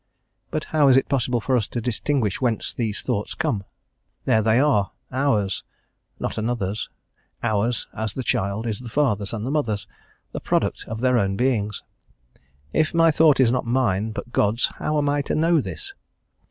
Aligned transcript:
But 0.49 0.63
how 0.73 0.87
is 0.87 0.97
it 0.97 1.07
possible 1.09 1.39
for 1.39 1.55
us 1.55 1.67
to 1.67 1.79
distinguish 1.79 2.41
whence 2.41 2.73
these 2.73 3.03
thoughts 3.03 3.35
come? 3.35 3.65
There 4.25 4.41
they 4.41 4.59
are, 4.59 4.93
ours, 5.11 5.63
not 6.19 6.39
another's 6.39 6.89
ours 7.43 7.87
as 7.93 8.15
the 8.15 8.23
child 8.23 8.65
is 8.65 8.79
the 8.79 8.89
father's 8.89 9.31
and 9.31 9.45
mother's, 9.45 9.85
the 10.31 10.39
product 10.39 10.85
of 10.87 11.01
their 11.01 11.19
own 11.19 11.35
beings. 11.35 11.83
If 12.73 12.95
my 12.95 13.11
thought 13.11 13.39
is 13.39 13.51
not 13.51 13.67
mine, 13.67 14.09
but 14.09 14.33
God's, 14.33 14.71
how 14.79 14.97
am 14.97 15.07
I 15.07 15.21
to 15.21 15.35
know 15.35 15.61
this? 15.61 15.93